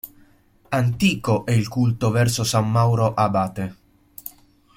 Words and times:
Antico 0.71 1.45
è 1.45 1.51
il 1.51 1.67
culto 1.67 2.09
verso 2.09 2.43
san 2.43 2.71
Mauro 2.71 3.13
abate. 3.13 3.75